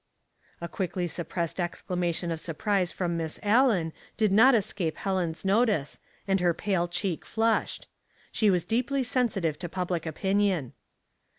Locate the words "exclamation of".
1.59-2.39